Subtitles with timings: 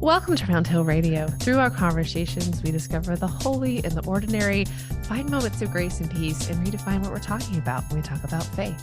[0.00, 1.26] Welcome to Round Hill Radio.
[1.26, 4.66] Through our conversations, we discover the holy and the ordinary,
[5.04, 8.22] find moments of grace and peace, and redefine what we're talking about when we talk
[8.22, 8.80] about faith.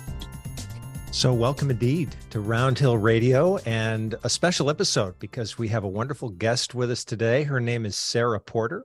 [1.12, 5.88] So, welcome indeed to Round Hill Radio and a special episode because we have a
[5.88, 7.44] wonderful guest with us today.
[7.44, 8.84] Her name is Sarah Porter.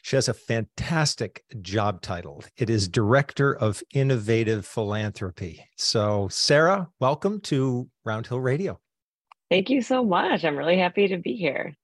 [0.00, 2.42] She has a fantastic job title.
[2.56, 5.62] It is Director of Innovative Philanthropy.
[5.76, 8.80] So, Sarah, welcome to Round Hill Radio.
[9.50, 10.44] Thank you so much.
[10.44, 11.74] I'm really happy to be here.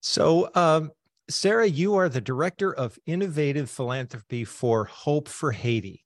[0.00, 0.92] So, um,
[1.30, 6.04] Sarah, you are the Director of Innovative Philanthropy for Hope for Haiti,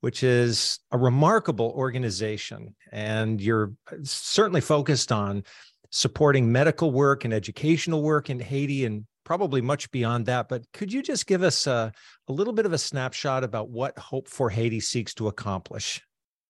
[0.00, 2.74] which is a remarkable organization.
[2.90, 5.44] And you're certainly focused on
[5.90, 10.48] supporting medical work and educational work in Haiti and probably much beyond that.
[10.48, 11.92] But could you just give us a,
[12.28, 16.02] a little bit of a snapshot about what Hope for Haiti seeks to accomplish?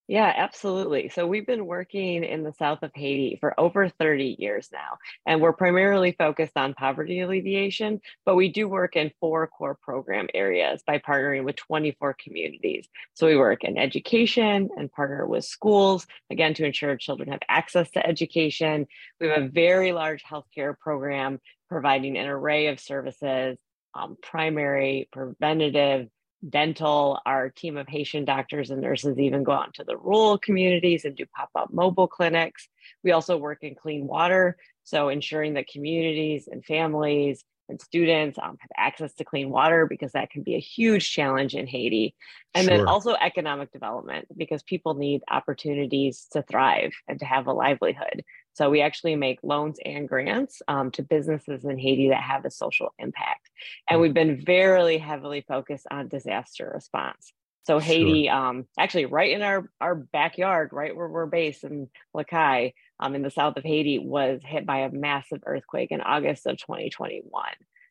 [0.08, 1.08] Yeah, absolutely.
[1.10, 5.40] So we've been working in the south of Haiti for over 30 years now, and
[5.40, 10.82] we're primarily focused on poverty alleviation, but we do work in four core program areas
[10.84, 12.88] by partnering with 24 communities.
[13.14, 17.90] So we work in education and partner with schools, again, to ensure children have access
[17.92, 18.88] to education.
[19.20, 23.56] We have a very large healthcare program providing an array of services,
[23.94, 26.08] um, primary, preventative,
[26.48, 27.20] dental.
[27.24, 31.16] Our team of Haitian doctors and nurses even go out into the rural communities and
[31.16, 32.68] do pop up mobile clinics.
[33.04, 38.56] We also work in clean water, so ensuring that communities and families and students um,
[38.60, 42.14] have access to clean water because that can be a huge challenge in Haiti.
[42.54, 42.76] And sure.
[42.76, 48.24] then also economic development because people need opportunities to thrive and to have a livelihood.
[48.54, 52.50] So we actually make loans and grants um, to businesses in Haiti that have a
[52.50, 53.48] social impact.
[53.88, 57.32] And we've been very heavily focused on disaster response.
[57.64, 58.34] So Haiti, sure.
[58.34, 61.88] um, actually right in our, our backyard, right where we're based in
[62.28, 66.46] Cayes, um, in the south of Haiti, was hit by a massive earthquake in August
[66.46, 67.22] of 2021.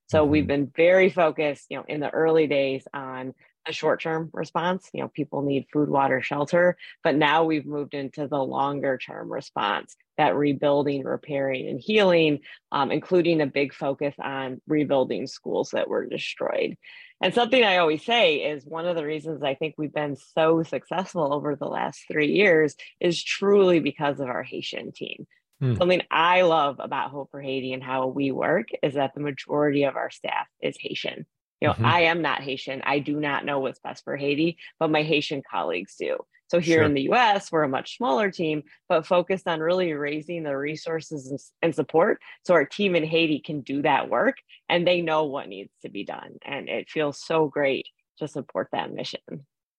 [0.08, 0.32] So mm-hmm.
[0.32, 3.34] we've been very focused, you know, in the early days on
[3.68, 4.90] a short-term response.
[4.94, 9.96] You know, people need food, water, shelter, but now we've moved into the longer-term response,
[10.18, 12.40] that rebuilding, repairing, and healing,
[12.72, 16.78] um, including a big focus on rebuilding schools that were destroyed.
[17.22, 20.64] And something I always say is one of the reasons I think we've been so
[20.64, 25.28] successful over the last three years is truly because of our Haitian team.
[25.60, 25.76] Hmm.
[25.76, 29.84] Something I love about Hope for Haiti and how we work is that the majority
[29.84, 31.28] of our staff is Haitian.
[31.62, 31.86] You know, mm-hmm.
[31.86, 32.82] I am not Haitian.
[32.84, 36.18] I do not know what's best for Haiti, but my Haitian colleagues do.
[36.52, 36.84] So here sure.
[36.84, 41.54] in the US, we're a much smaller team, but focused on really raising the resources
[41.62, 44.36] and support so our team in Haiti can do that work
[44.68, 46.40] and they know what needs to be done.
[46.44, 49.22] And it feels so great to support that mission.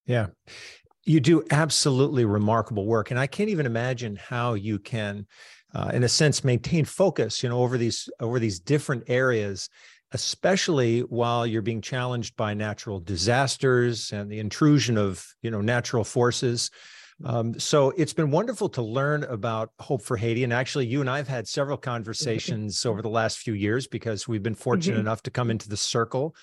[0.06, 0.28] Yeah.
[1.04, 3.10] You do absolutely remarkable work.
[3.10, 5.26] And I can't even imagine how you can,
[5.75, 9.69] uh, in a sense, maintain focus, you know, over these over these different areas
[10.12, 16.04] especially while you're being challenged by natural disasters and the intrusion of you know natural
[16.04, 16.70] forces.
[17.24, 20.44] Um, so it's been wonderful to learn about hope for haiti.
[20.44, 24.42] And actually you and i've had several conversations over the last few years because we've
[24.42, 25.06] been fortunate mm-hmm.
[25.06, 26.34] enough to come into the circle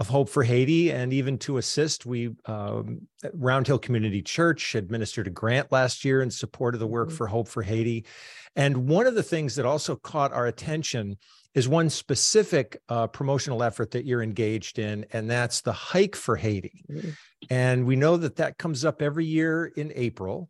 [0.00, 5.28] of hope for haiti and even to assist we um, round hill community church administered
[5.28, 7.16] a grant last year in support of the work mm-hmm.
[7.16, 8.04] for hope for haiti
[8.56, 11.16] and one of the things that also caught our attention
[11.54, 16.36] is one specific uh, promotional effort that you're engaged in, and that's the hike for
[16.36, 16.84] Haiti.
[16.90, 17.10] Mm-hmm.
[17.50, 20.48] And we know that that comes up every year in April.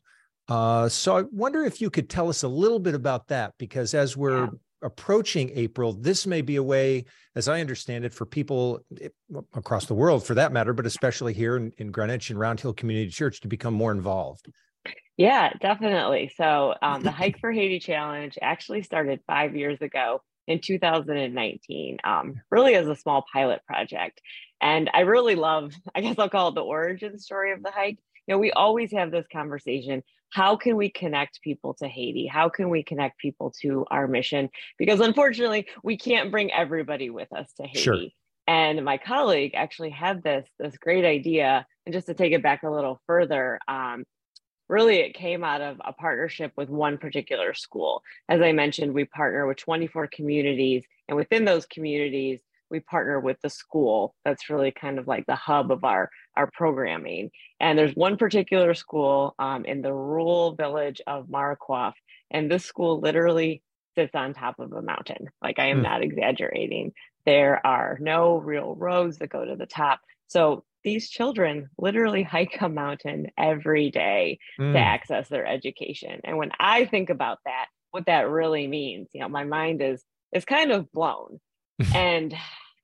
[0.48, 3.94] Uh, so I wonder if you could tell us a little bit about that, because
[3.94, 4.50] as we're yeah.
[4.82, 7.04] Approaching April, this may be a way,
[7.34, 9.08] as I understand it, for people eh,
[9.54, 12.72] across the world, for that matter, but especially here in, in Greenwich and Round Hill
[12.72, 14.46] Community Church, to become more involved.
[15.16, 16.32] Yeah, definitely.
[16.36, 22.40] So um, the Hike for Haiti Challenge actually started five years ago in 2019, um,
[22.50, 24.20] really as a small pilot project.
[24.60, 27.98] And I really love, I guess I'll call it the origin story of the hike.
[28.26, 30.02] You know, we always have this conversation.
[30.30, 32.26] How can we connect people to Haiti?
[32.26, 34.48] How can we connect people to our mission?
[34.78, 37.80] Because unfortunately, we can't bring everybody with us to Haiti.
[37.80, 37.98] Sure.
[38.46, 41.66] And my colleague actually had this this great idea.
[41.86, 44.04] And just to take it back a little further, um,
[44.68, 48.02] really it came out of a partnership with one particular school.
[48.28, 52.40] As I mentioned, we partner with 24 communities, and within those communities,
[52.70, 54.14] we partner with the school.
[54.24, 57.30] That's really kind of like the hub of our, our programming.
[57.58, 61.92] And there's one particular school um, in the rural village of Maricoif,
[62.30, 63.62] and this school literally
[63.96, 65.28] sits on top of a mountain.
[65.42, 65.82] Like I am mm.
[65.82, 66.92] not exaggerating.
[67.26, 70.00] There are no real roads that go to the top.
[70.28, 74.72] So these children literally hike a mountain every day mm.
[74.72, 76.20] to access their education.
[76.24, 80.04] And when I think about that, what that really means, you know, my mind is
[80.32, 81.40] is kind of blown.
[81.94, 82.34] and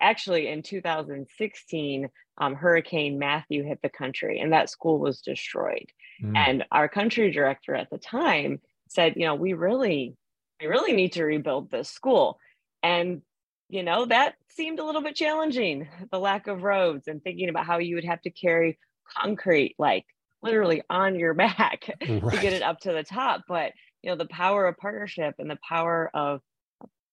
[0.00, 2.08] actually, in 2016,
[2.38, 5.87] um, Hurricane Matthew hit the country and that school was destroyed.
[6.22, 6.37] Mm.
[6.37, 10.14] And our country director at the time said, you know, we really,
[10.60, 12.38] we really need to rebuild this school.
[12.82, 13.22] And,
[13.69, 17.66] you know, that seemed a little bit challenging, the lack of roads and thinking about
[17.66, 18.78] how you would have to carry
[19.19, 20.04] concrete like
[20.42, 22.22] literally on your back right.
[22.22, 23.42] to get it up to the top.
[23.49, 23.72] But,
[24.02, 26.40] you know, the power of partnership and the power of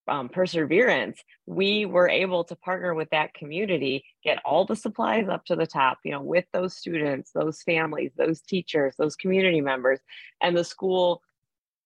[0.08, 5.46] um, perseverance, we were able to partner with that community, get all the supplies up
[5.46, 10.00] to the top, you know, with those students, those families, those teachers, those community members.
[10.42, 11.22] And the school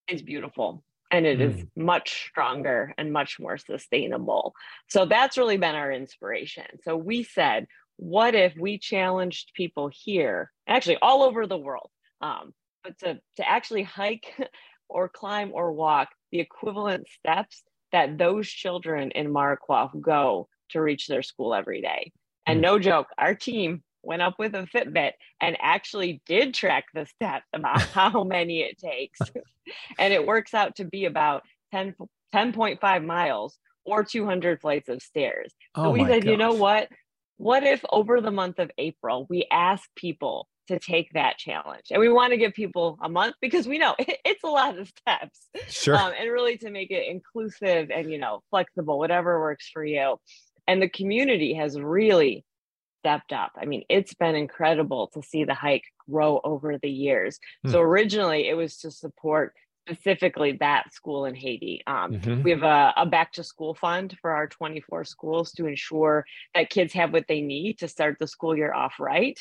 [0.08, 1.56] is beautiful and it mm.
[1.56, 4.54] is much stronger and much more sustainable.
[4.88, 6.66] So that's really been our inspiration.
[6.84, 7.68] So we said,
[7.98, 11.90] what if we challenged people here, actually all over the world,
[12.22, 12.54] um,
[12.84, 14.34] but to, to actually hike
[14.90, 21.08] or climb or walk the equivalent steps that those children in Marquardt go to reach
[21.08, 22.12] their school every day.
[22.46, 22.64] And mm.
[22.64, 27.46] no joke, our team went up with a Fitbit and actually did track the steps
[27.54, 29.20] about how many it takes.
[30.00, 31.96] and it works out to be about 10,
[32.34, 35.54] 10.5 miles or 200 flights of stairs.
[35.76, 36.32] So oh we said, gosh.
[36.32, 36.90] you know what?
[37.38, 41.86] What if over the month of April, we ask people to take that challenge.
[41.92, 44.88] And we want to give people a month because we know it's a lot of
[44.88, 45.48] steps.
[45.68, 45.96] Sure.
[45.96, 50.18] Um, and really to make it inclusive and, you know, flexible, whatever works for you.
[50.68, 52.44] And the community has really
[53.00, 53.52] stepped up.
[53.60, 57.40] I mean, it's been incredible to see the hike grow over the years.
[57.66, 57.72] Mm.
[57.72, 59.54] So originally it was to support
[59.88, 61.82] specifically that school in Haiti.
[61.88, 62.44] Um, mm-hmm.
[62.44, 66.70] We have a, a, back to school fund for our 24 schools to ensure that
[66.70, 69.40] kids have what they need to start the school year off right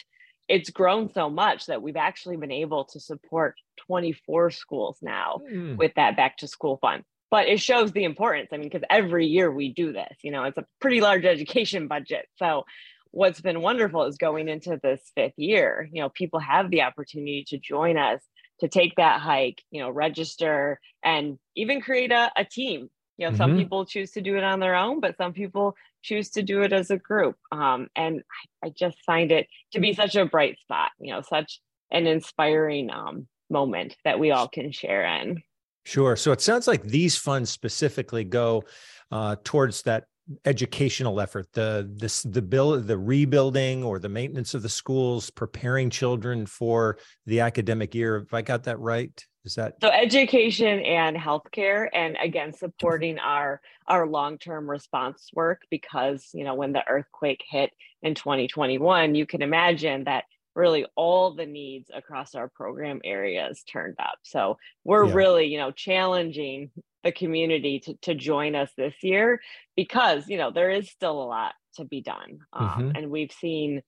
[0.49, 3.57] it's grown so much that we've actually been able to support
[3.87, 5.77] 24 schools now mm.
[5.77, 7.03] with that back to school fund.
[7.31, 8.49] But it shows the importance.
[8.53, 11.89] I mean because every year we do this you know it's a pretty large education
[11.89, 12.27] budget.
[12.37, 12.65] So
[13.11, 17.45] what's been wonderful is going into this fifth year you know people have the opportunity
[17.49, 18.21] to join us
[18.61, 23.31] to take that hike you know register and even create a, a team you know
[23.31, 23.37] mm-hmm.
[23.37, 25.75] some people choose to do it on their own but some people
[26.07, 27.37] choose to do it as a group.
[27.51, 28.23] Um, and
[28.63, 31.61] I, I, just find it to be such a bright spot, you know, such
[31.91, 35.43] an inspiring um, moment that we all can share in.
[35.85, 36.17] Sure.
[36.17, 38.65] So it sounds like these funds specifically go
[39.11, 40.05] uh, towards that
[40.45, 45.89] educational effort the this the build the rebuilding or the maintenance of the schools preparing
[45.89, 51.17] children for the academic year if i got that right is that so education and
[51.17, 57.43] healthcare and again supporting our our long-term response work because you know when the earthquake
[57.49, 57.71] hit
[58.03, 63.97] in 2021 you can imagine that really all the needs across our program areas turned
[63.99, 65.15] up so we're yeah.
[65.15, 66.71] really you know challenging
[67.05, 69.41] the community to, to join us this year
[69.77, 72.91] because you know there is still a lot to be done um, mm-hmm.
[72.97, 73.83] and we've seen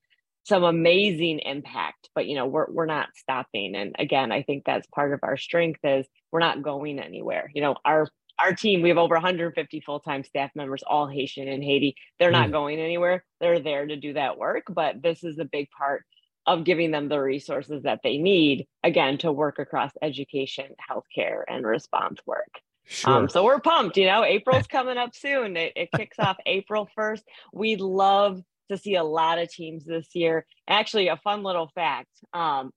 [0.49, 4.87] some amazing impact but you know we're, we're not stopping and again i think that's
[4.89, 8.09] part of our strength is we're not going anywhere you know our
[8.41, 12.49] our team we have over 150 full-time staff members all haitian in haiti they're not
[12.49, 12.53] mm.
[12.53, 16.03] going anywhere they're there to do that work but this is a big part
[16.47, 21.67] of giving them the resources that they need again to work across education healthcare and
[21.67, 23.12] response work um, sure.
[23.12, 25.59] Um, so we're pumped, you know, April's coming up soon.
[25.59, 27.21] It, it kicks off April 1st.
[27.52, 30.47] We'd love to see a lot of teams this year.
[30.69, 32.71] Actually, a fun little fact um,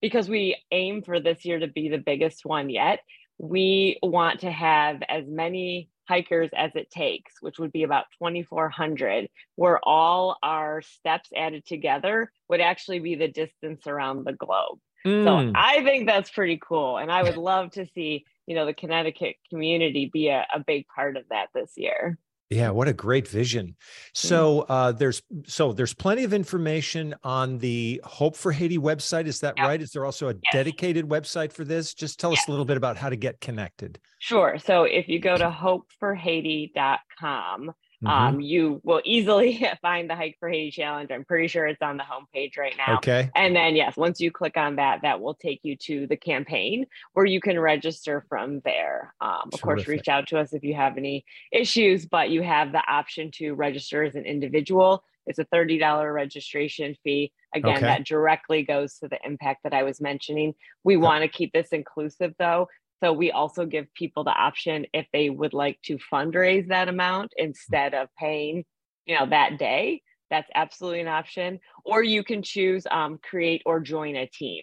[0.00, 3.00] because we aim for this year to be the biggest one yet,
[3.38, 9.28] we want to have as many hikers as it takes, which would be about 2,400,
[9.56, 14.78] where all our steps added together would actually be the distance around the globe.
[15.06, 15.24] Mm.
[15.24, 16.98] So I think that's pretty cool.
[16.98, 20.86] And I would love to see you know the connecticut community be a, a big
[20.94, 22.18] part of that this year
[22.50, 23.76] yeah what a great vision.
[24.12, 29.40] So uh, there's so there's plenty of information on the hope for haiti website is
[29.40, 29.80] that right?
[29.80, 30.52] Is there also a yes.
[30.52, 31.94] dedicated website for this?
[31.94, 33.98] Just tell us a little bit about how to get connected.
[34.18, 34.58] Sure.
[34.58, 37.72] So if you go to hopeforhaiti.com
[38.04, 38.36] Mm-hmm.
[38.36, 41.10] Um, you will easily find the Hike for Haiti Challenge.
[41.10, 42.96] I'm pretty sure it's on the homepage right now.
[42.96, 43.30] Okay.
[43.34, 46.86] And then, yes, once you click on that, that will take you to the campaign
[47.14, 49.14] where you can register from there.
[49.20, 52.72] Um, of course, reach out to us if you have any issues, but you have
[52.72, 55.02] the option to register as an individual.
[55.26, 57.32] It's a $30 registration fee.
[57.54, 57.86] Again, okay.
[57.86, 60.54] that directly goes to the impact that I was mentioning.
[60.82, 62.68] We want to keep this inclusive though.
[63.02, 67.32] So we also give people the option if they would like to fundraise that amount
[67.36, 68.64] instead of paying,
[69.06, 70.02] you know, that day.
[70.30, 71.60] That's absolutely an option.
[71.84, 74.62] Or you can choose um, create or join a team.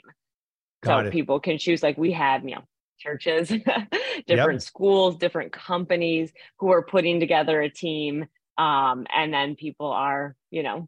[0.83, 1.11] Got so it.
[1.11, 2.63] people can choose like we have, you know,
[2.97, 3.47] churches,
[4.27, 4.61] different yep.
[4.61, 8.25] schools, different companies who are putting together a team.
[8.57, 10.87] Um, and then people are, you know,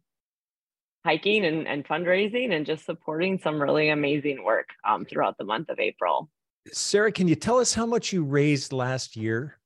[1.06, 5.70] hiking and, and fundraising and just supporting some really amazing work um, throughout the month
[5.70, 6.30] of April.
[6.72, 9.58] Sarah, can you tell us how much you raised last year?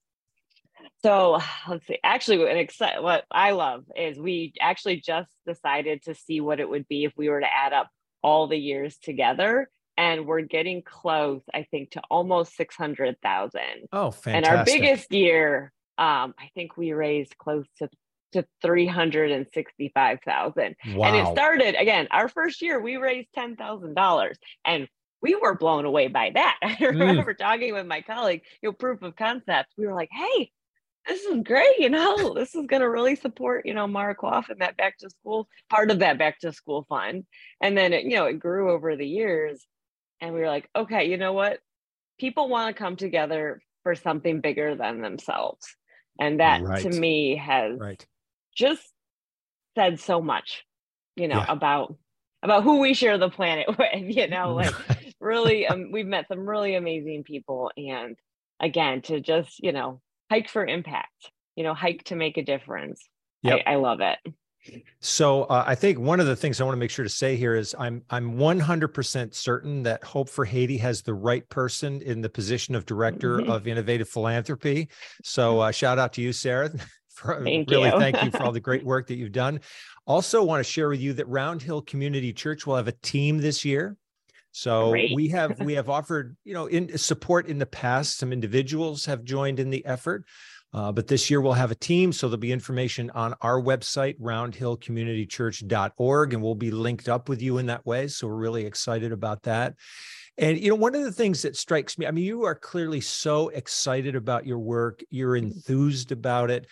[1.03, 1.99] So let's see.
[2.03, 6.67] Actually, an exci- what I love is we actually just decided to see what it
[6.67, 7.89] would be if we were to add up
[8.23, 11.43] all the years together, and we're getting close.
[11.53, 13.87] I think to almost six hundred thousand.
[13.93, 14.35] Oh, fantastic!
[14.35, 17.89] And our biggest year, um, I think we raised close to
[18.33, 20.75] to 365,000.
[20.95, 21.07] Wow.
[21.07, 24.35] And it started again, our first year we raised $10,000
[24.65, 24.87] and
[25.21, 26.57] we were blown away by that.
[26.63, 26.87] I mm.
[26.87, 27.37] remember mm.
[27.37, 29.69] talking with my colleague, you know, proof of concept.
[29.77, 30.51] We were like, hey,
[31.07, 34.49] this is great, you know, this is going to really support, you know, Mara Coif
[34.49, 37.25] and that back to school, part of that back to school fund.
[37.61, 39.65] And then, it, you know, it grew over the years.
[40.19, 41.59] And we were like, okay, you know what?
[42.19, 45.65] People want to come together for something bigger than themselves.
[46.19, 46.81] And that right.
[46.81, 48.05] to me has right.
[48.55, 48.81] just
[49.75, 50.65] said so much,
[51.15, 51.45] you know, yeah.
[51.47, 51.95] about
[52.43, 54.73] about who we share the planet with, you know, like
[55.19, 58.17] really um, we've met some really amazing people and
[58.59, 63.07] again to just, you know, hike for impact, you know, hike to make a difference.
[63.43, 63.61] Yep.
[63.65, 64.19] I, I love it.
[64.99, 67.35] So uh, I think one of the things I want to make sure to say
[67.35, 72.21] here is I'm I'm 100% certain that Hope for Haiti has the right person in
[72.21, 73.51] the position of director mm-hmm.
[73.51, 74.89] of innovative philanthropy.
[75.23, 76.71] So uh, shout out to you, Sarah.
[77.09, 77.97] For, thank really, you.
[77.97, 79.61] thank you for all the great work that you've done.
[80.05, 83.39] Also, want to share with you that Round Hill Community Church will have a team
[83.39, 83.97] this year.
[84.57, 85.13] So Great.
[85.13, 88.17] we have we have offered you know in support in the past.
[88.17, 90.25] Some individuals have joined in the effort,
[90.73, 92.11] uh, but this year we'll have a team.
[92.11, 97.59] So there'll be information on our website roundhillcommunitychurch.org, and we'll be linked up with you
[97.59, 98.07] in that way.
[98.07, 99.75] So we're really excited about that.
[100.39, 103.01] And you know, one of the things that strikes me, I mean, you are clearly
[103.01, 105.03] so excited about your work.
[105.11, 106.65] You're enthused about it,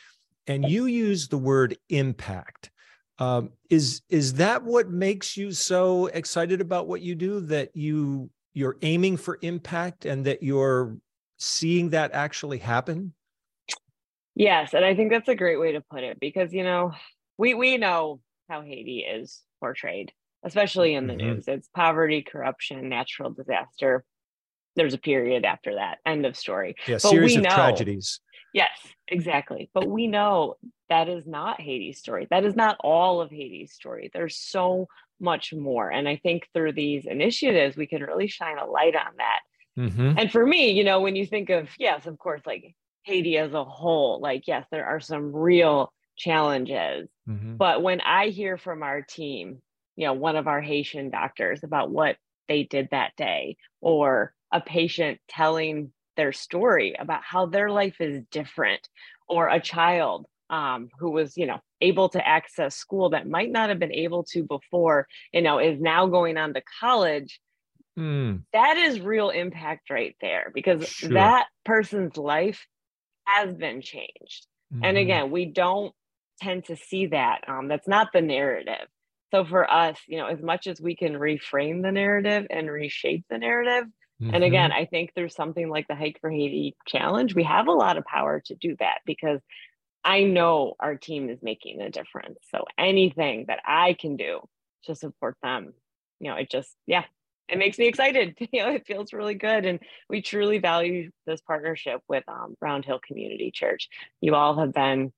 [0.48, 2.72] and you use the word impact.
[3.18, 7.40] Um, is is that what makes you so excited about what you do?
[7.42, 10.98] That you you're aiming for impact and that you're
[11.38, 13.14] seeing that actually happen?
[14.36, 16.92] Yes, and I think that's a great way to put it because you know
[17.38, 18.20] we we know
[18.50, 20.12] how Haiti is portrayed,
[20.44, 21.36] especially in the mm-hmm.
[21.36, 21.48] news.
[21.48, 24.04] It's poverty, corruption, natural disaster.
[24.76, 26.00] There's a period after that.
[26.06, 26.76] End of story.
[26.86, 28.20] Yeah, but series of know, tragedies.
[28.54, 29.70] Yes, exactly.
[29.74, 30.56] But we know
[30.90, 32.28] that is not Haiti's story.
[32.30, 34.10] That is not all of Haiti's story.
[34.14, 34.88] There's so
[35.20, 35.90] much more.
[35.90, 39.40] And I think through these initiatives, we can really shine a light on that.
[39.78, 40.20] Mm-hmm.
[40.20, 43.54] And for me, you know, when you think of, yes, of course, like Haiti as
[43.54, 47.10] a whole, like, yes, there are some real challenges.
[47.28, 47.56] Mm-hmm.
[47.58, 49.62] But when I hear from our team,
[49.96, 54.62] you know, one of our Haitian doctors about what they did that day, or a
[54.62, 58.88] patient telling their story about how their life is different,
[59.28, 63.70] or a child um, who was, you know, able to access school that might not
[63.70, 67.40] have been able to before, you know, is now going on to college.
[67.98, 68.44] Mm.
[68.54, 71.14] That is real impact right there because sure.
[71.14, 72.66] that person's life
[73.26, 74.48] has been changed.
[74.74, 74.86] Mm-hmm.
[74.86, 75.94] And again, we don't
[76.42, 77.42] tend to see that.
[77.48, 78.88] Um, that's not the narrative.
[79.32, 83.26] So for us, you know, as much as we can reframe the narrative and reshape
[83.30, 83.86] the narrative,
[84.22, 84.34] Mm-hmm.
[84.34, 87.36] And again, I think there's something like the Hike for Haiti challenge.
[87.36, 89.42] We have a lot of power to do that because
[90.06, 92.38] I know our team is making a difference.
[92.52, 94.42] So anything that I can do
[94.84, 95.74] to support them,
[96.20, 97.06] you know, it just, yeah,
[97.50, 98.38] it makes me excited.
[98.54, 99.66] You know, it feels really good.
[99.66, 103.90] And we truly value this partnership with um, Round Hill Community Church.
[104.22, 105.12] You all have been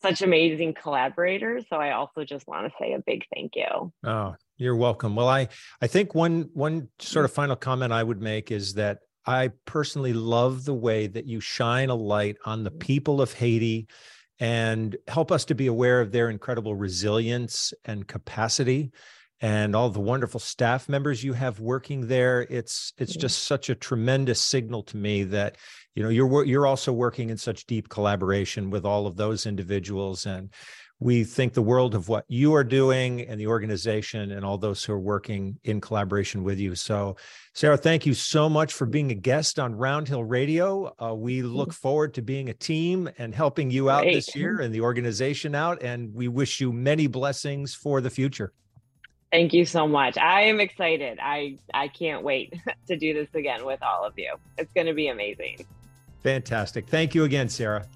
[0.00, 1.66] such amazing collaborators.
[1.68, 3.92] So I also just want to say a big thank you.
[4.04, 5.14] Oh, you're welcome.
[5.14, 5.48] Well, I
[5.80, 10.12] I think one one sort of final comment I would make is that I personally
[10.12, 13.86] love the way that you shine a light on the people of Haiti
[14.42, 18.90] and help us to be aware of their incredible resilience and capacity
[19.42, 23.74] and all the wonderful staff members you have working there it's it's just such a
[23.74, 25.56] tremendous signal to me that
[25.94, 30.24] you know you're you're also working in such deep collaboration with all of those individuals
[30.24, 30.48] and
[31.02, 34.84] we think the world of what you are doing and the organization and all those
[34.84, 36.76] who are working in collaboration with you.
[36.76, 37.16] So,
[37.54, 40.94] Sarah, thank you so much for being a guest on Round Hill Radio.
[41.02, 41.74] Uh, we look mm-hmm.
[41.74, 44.14] forward to being a team and helping you out Great.
[44.14, 45.82] this year and the organization out.
[45.82, 48.52] And we wish you many blessings for the future.
[49.32, 50.18] Thank you so much.
[50.18, 51.18] I am excited.
[51.20, 52.54] I I can't wait
[52.86, 54.34] to do this again with all of you.
[54.58, 55.64] It's going to be amazing.
[56.22, 56.86] Fantastic.
[56.86, 57.86] Thank you again, Sarah.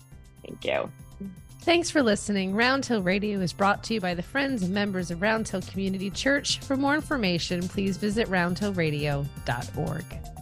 [0.44, 0.90] Thank you.
[1.60, 2.54] Thanks for listening.
[2.54, 5.62] Round Hill Radio is brought to you by the friends and members of Round Hill
[5.62, 6.60] Community Church.
[6.60, 10.35] For more information, please visit roundhillradio.org.